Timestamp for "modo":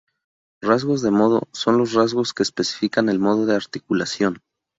1.11-1.43, 3.19-3.45